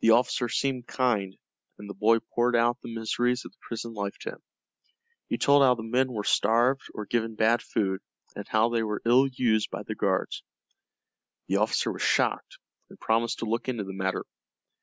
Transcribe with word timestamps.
The 0.00 0.12
officer 0.12 0.48
seemed 0.48 0.86
kind, 0.86 1.36
and 1.76 1.86
the 1.86 1.92
boy 1.92 2.18
poured 2.20 2.56
out 2.56 2.80
the 2.80 2.88
miseries 2.94 3.44
of 3.44 3.52
the 3.52 3.58
prison 3.60 3.92
life 3.92 4.16
to 4.20 4.30
him. 4.30 4.42
He 5.28 5.36
told 5.36 5.62
how 5.62 5.74
the 5.74 5.82
men 5.82 6.10
were 6.10 6.24
starved 6.24 6.80
or 6.94 7.04
given 7.04 7.34
bad 7.34 7.60
food, 7.60 8.00
and 8.34 8.48
how 8.48 8.70
they 8.70 8.82
were 8.82 9.02
ill 9.04 9.26
used 9.26 9.70
by 9.70 9.82
the 9.82 9.94
guards. 9.94 10.42
The 11.48 11.56
officer 11.58 11.92
was 11.92 12.00
shocked 12.00 12.56
and 12.88 12.98
promised 12.98 13.40
to 13.40 13.44
look 13.44 13.68
into 13.68 13.84
the 13.84 13.92
matter. 13.92 14.24